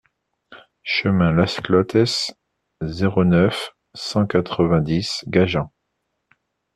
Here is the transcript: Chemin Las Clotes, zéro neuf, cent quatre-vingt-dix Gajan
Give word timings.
Chemin 0.81 1.31
Las 1.31 1.59
Clotes, 1.61 2.31
zéro 2.83 3.23
neuf, 3.23 3.75
cent 3.93 4.25
quatre-vingt-dix 4.25 5.23
Gajan 5.27 5.71